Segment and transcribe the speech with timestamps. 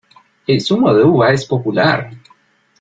[0.47, 2.09] El zumo de uva es popular.